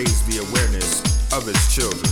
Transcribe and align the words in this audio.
raise 0.00 0.22
the 0.24 0.40
awareness 0.48 1.04
of 1.36 1.46
its 1.46 1.74
children. 1.74 2.08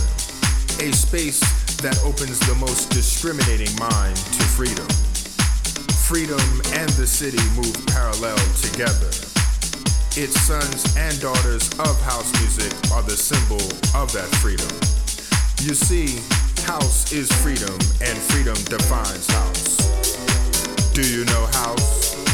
A 0.85 0.93
space 0.93 1.41
that 1.81 1.97
opens 2.05 2.37
the 2.45 2.53
most 2.61 2.91
discriminating 2.91 3.73
mind 3.81 4.15
to 4.15 4.43
freedom. 4.53 4.85
Freedom 6.05 6.45
and 6.77 6.89
the 7.01 7.07
city 7.07 7.41
move 7.57 7.73
parallel 7.87 8.37
together. 8.61 9.09
Its 10.13 10.37
sons 10.45 10.85
and 10.97 11.19
daughters 11.19 11.65
of 11.81 11.97
house 12.05 12.29
music 12.37 12.69
are 12.93 13.01
the 13.01 13.17
symbol 13.17 13.63
of 13.97 14.13
that 14.13 14.29
freedom. 14.37 14.69
You 15.65 15.73
see, 15.73 16.21
house 16.69 17.11
is 17.11 17.31
freedom, 17.41 17.73
and 18.05 18.15
freedom 18.29 18.57
defines 18.69 19.25
house. 19.33 19.81
Do 20.93 21.01
you 21.01 21.25
know 21.25 21.45
house? 21.57 22.28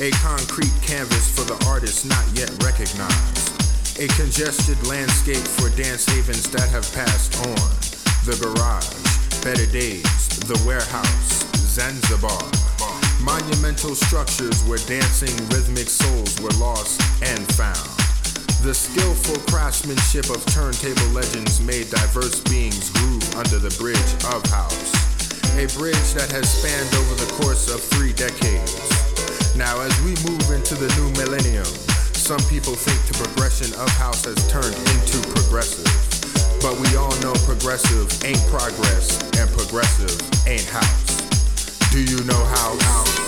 A 0.00 0.10
concrete 0.12 0.72
canvas 0.80 1.28
for 1.28 1.44
the 1.44 1.60
artist 1.68 2.08
not 2.08 2.24
yet 2.32 2.48
recognized. 2.64 3.52
A 4.00 4.08
congested 4.16 4.80
landscape 4.88 5.44
for 5.44 5.68
dance 5.76 6.08
havens 6.08 6.48
that 6.56 6.72
have 6.72 6.88
passed 6.96 7.36
on. 7.44 7.68
The 8.24 8.32
garage, 8.40 8.88
better 9.44 9.68
days, 9.68 10.08
the 10.48 10.56
warehouse, 10.64 11.44
Zanzibar. 11.52 12.40
Monumental 13.20 13.94
structures 13.94 14.64
where 14.64 14.80
dancing 14.88 15.36
rhythmic 15.52 15.92
souls 15.92 16.40
were 16.40 16.56
lost 16.56 16.96
and 17.20 17.44
found. 17.52 17.84
The 18.64 18.72
skillful 18.72 19.36
craftsmanship 19.52 20.32
of 20.32 20.40
turntable 20.46 21.12
legends 21.12 21.60
made 21.60 21.90
diverse 21.90 22.40
beings 22.48 22.88
groove 22.88 23.36
under 23.36 23.58
the 23.58 23.76
bridge 23.76 24.12
of 24.32 24.40
house 24.48 25.10
a 25.58 25.66
bridge 25.76 26.14
that 26.14 26.30
has 26.30 26.48
spanned 26.48 26.88
over 26.94 27.14
the 27.16 27.30
course 27.42 27.68
of 27.68 27.82
three 27.82 28.12
decades. 28.12 28.89
Now, 29.60 29.78
as 29.82 29.92
we 30.00 30.16
move 30.24 30.50
into 30.56 30.74
the 30.74 30.88
new 30.96 31.10
millennium, 31.20 31.66
some 32.16 32.40
people 32.48 32.72
think 32.72 32.96
the 33.04 33.12
progression 33.22 33.68
of 33.78 33.90
house 33.90 34.24
has 34.24 34.40
turned 34.48 34.72
into 34.72 35.20
progressive. 35.36 35.84
But 36.62 36.80
we 36.80 36.96
all 36.96 37.14
know 37.20 37.34
progressive 37.44 38.08
ain't 38.24 38.40
progress, 38.48 39.20
and 39.36 39.50
progressive 39.50 40.16
ain't 40.48 40.64
house. 40.64 41.90
Do 41.92 42.00
you 42.00 42.24
know 42.24 42.42
how? 42.56 42.78
house? 42.80 43.19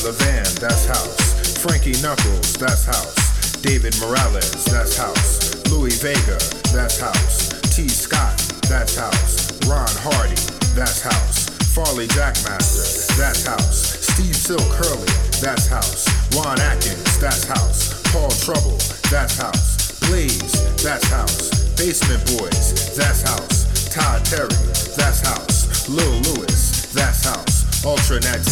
The 0.00 0.12
Van, 0.12 0.48
that's 0.56 0.86
house. 0.86 1.58
Frankie 1.60 1.92
Knuckles, 2.00 2.54
that's 2.56 2.86
house. 2.86 3.60
David 3.60 3.92
Morales, 4.00 4.64
that's 4.64 4.96
house. 4.96 5.52
Louie 5.68 5.92
Vega, 5.92 6.40
that's 6.72 6.98
house. 6.98 7.52
Tee 7.76 7.86
Scott, 7.86 8.32
that's 8.64 8.96
house. 8.96 9.52
Ron 9.68 9.92
Hardy, 10.00 10.40
that's 10.72 11.02
house. 11.02 11.50
Farley 11.76 12.08
Jackmaster, 12.08 13.12
that's 13.20 13.44
house. 13.44 14.00
Steve 14.00 14.34
Silk 14.34 14.64
Hurley, 14.80 15.04
that's 15.36 15.68
house. 15.68 16.08
Juan 16.32 16.58
Atkins, 16.60 17.20
that's 17.20 17.44
house. 17.44 18.00
Paul 18.08 18.32
Trouble, 18.40 18.80
that's 19.12 19.36
house. 19.36 20.00
Blaze, 20.08 20.56
that's 20.82 21.04
house. 21.12 21.76
Basement 21.76 22.24
Boys, 22.38 22.96
that's 22.96 23.20
house. 23.20 23.68
Todd 23.92 24.24
Terry, 24.24 24.48
that's 24.96 25.20
house. 25.20 25.90
Lil 25.90 26.24
Louis, 26.32 26.88
that's 26.96 27.24
house. 27.28 27.84
Ultra 27.84 28.16
Nate, 28.20 28.44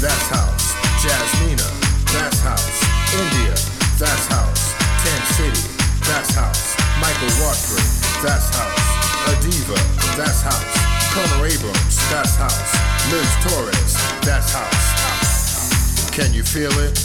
that's 0.00 0.28
house. 0.28 0.67
Jasmina, 0.98 1.68
that's 2.10 2.40
house. 2.40 2.82
India, 3.14 3.54
that's 4.02 4.26
house. 4.26 4.74
Ten 5.06 5.20
City, 5.38 5.62
that's 6.02 6.34
house. 6.34 6.74
Michael 6.98 7.30
Watford, 7.38 7.86
that's 8.18 8.50
house. 8.50 8.88
Adeva, 9.30 9.78
that's 10.16 10.42
house. 10.42 10.74
Colonel 11.14 11.46
Abrams, 11.46 11.96
that's 12.10 12.34
house. 12.34 12.72
Liz 13.12 13.30
Torres, 13.46 13.94
that's 14.26 14.52
house. 14.52 16.10
Can 16.10 16.34
you 16.34 16.42
feel 16.42 16.72
it? 16.82 16.98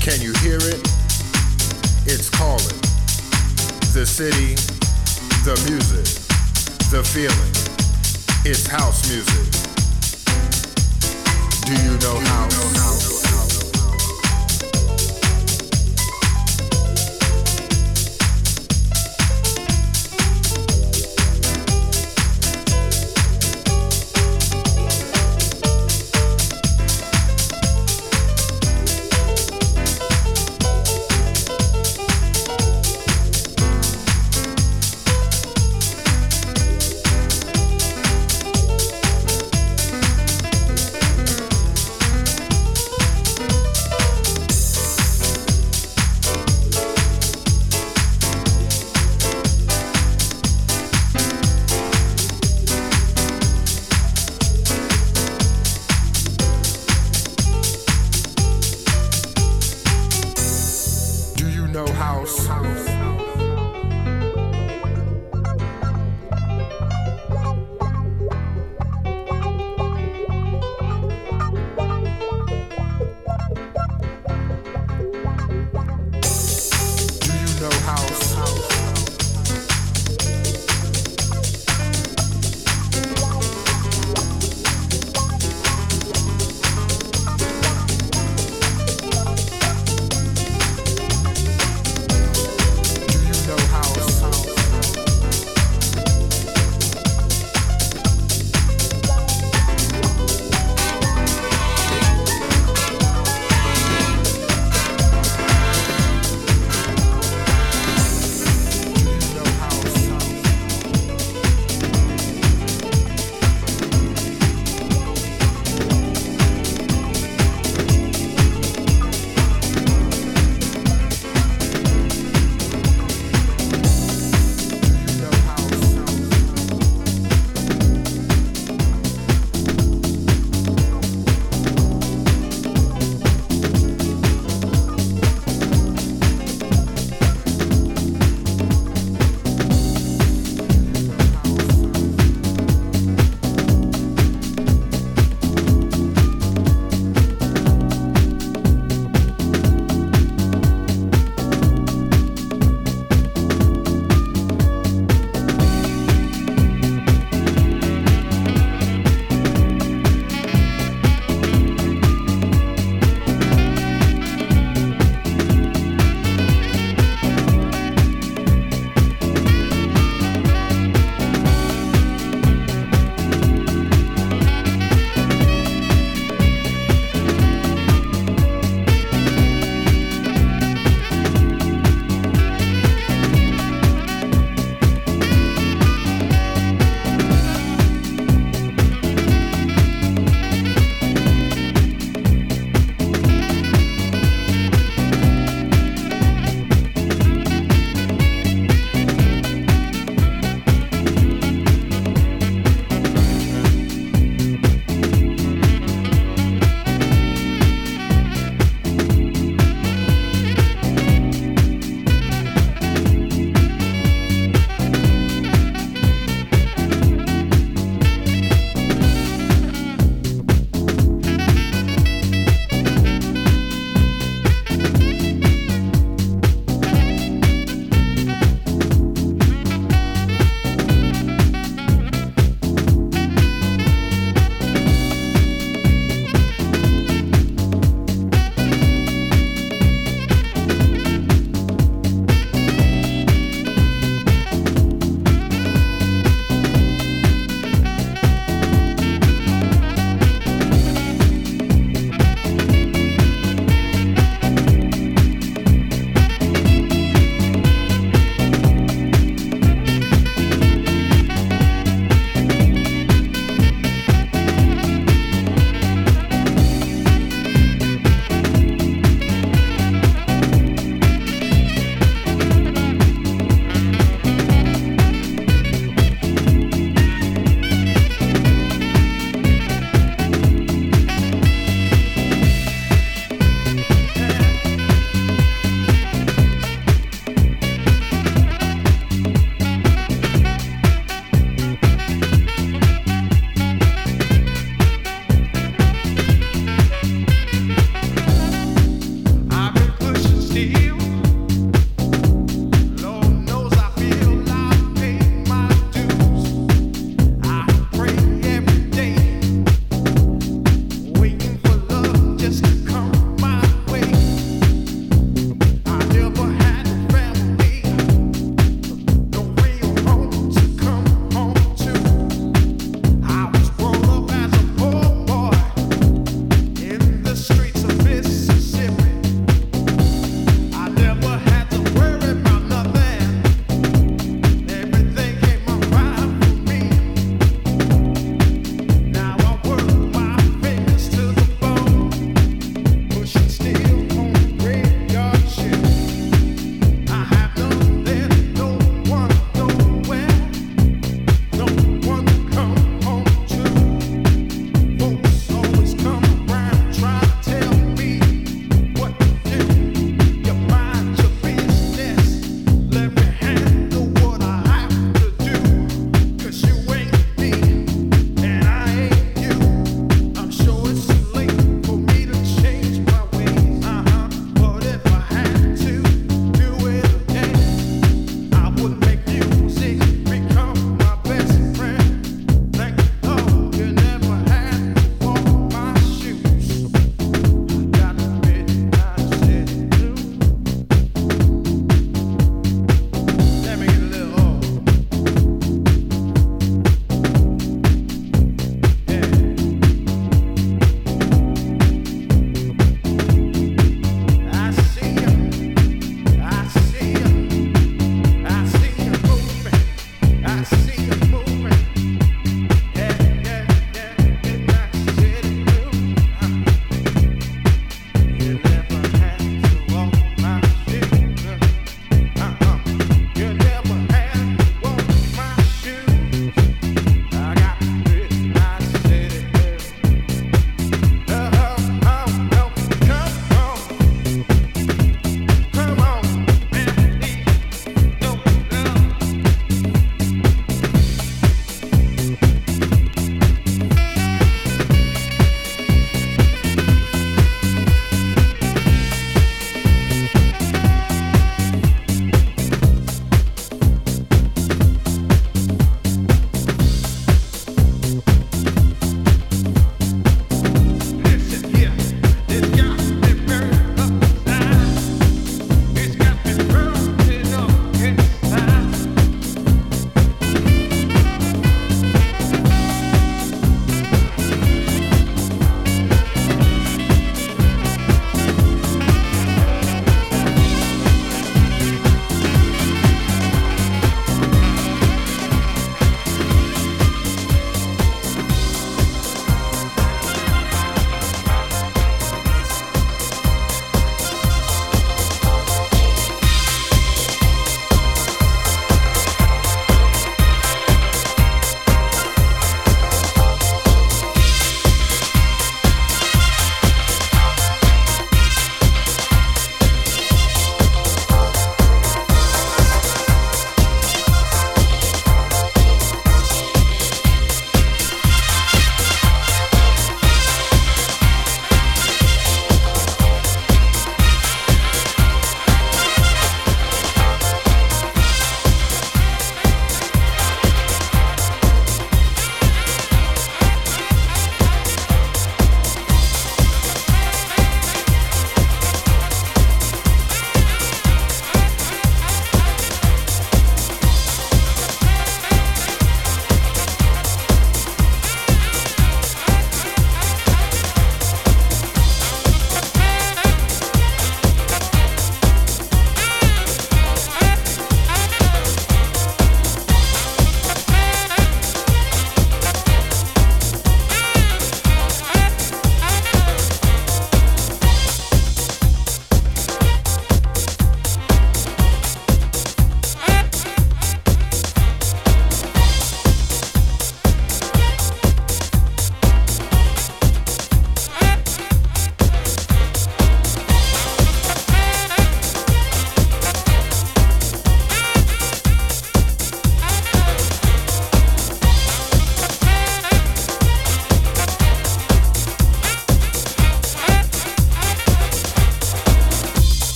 Can 0.00 0.22
you 0.22 0.32
hear 0.40 0.56
it? 0.56 0.80
It's 2.06 2.30
calling. 2.30 2.80
The 3.92 4.06
city, 4.06 4.56
the 5.44 5.54
music, 5.68 6.08
the 6.90 7.04
feeling. 7.04 7.54
It's 8.46 8.66
house 8.66 9.06
music. 9.10 9.73
Do 11.64 11.72
you 11.82 11.96
know 11.96 12.18
how? 12.18 13.13